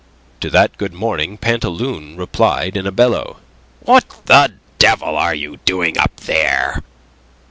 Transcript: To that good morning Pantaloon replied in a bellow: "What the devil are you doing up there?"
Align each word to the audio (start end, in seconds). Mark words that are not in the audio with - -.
To 0.39 0.49
that 0.49 0.79
good 0.79 0.95
morning 0.95 1.37
Pantaloon 1.37 2.17
replied 2.17 2.75
in 2.75 2.87
a 2.87 2.91
bellow: 2.91 3.37
"What 3.81 4.05
the 4.25 4.51
devil 4.79 5.15
are 5.15 5.35
you 5.35 5.57
doing 5.57 5.95
up 5.99 6.21
there?" 6.21 6.81